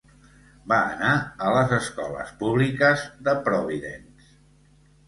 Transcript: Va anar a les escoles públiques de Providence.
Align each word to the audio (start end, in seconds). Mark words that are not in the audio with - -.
Va 0.71 0.77
anar 0.93 1.11
a 1.49 1.53
les 1.57 1.75
escoles 1.77 2.35
públiques 2.41 3.07
de 3.29 3.39
Providence. 3.51 4.37